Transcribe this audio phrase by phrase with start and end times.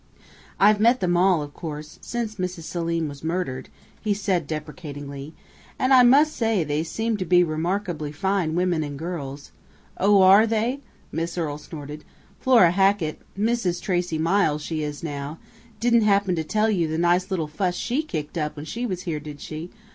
[0.59, 2.63] "I've met them all, of course, since Mrs.
[2.63, 3.69] Selim was murdered,"
[4.01, 5.35] he said deprecatingly,
[5.77, 9.51] "and I must say they seem to be remarkably fine women and girls"
[9.99, 10.79] "Oh are they?"
[11.11, 12.03] Miss Earle snorted.
[12.39, 13.79] "Flora Hackett Mrs.
[13.79, 15.37] Tracey Miles she is now
[15.79, 19.03] didn't happen to tell you the nice little fuss she kicked up when she was
[19.03, 19.69] here, did she?